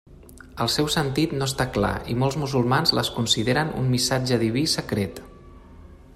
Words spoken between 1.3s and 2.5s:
no està clar i molts